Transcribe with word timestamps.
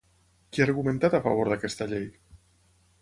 Qui 0.55 0.63
ha 0.63 0.65
argumentat 0.69 1.17
a 1.17 1.21
favor 1.27 1.53
d'aquesta 1.53 1.91
llei? 1.93 2.09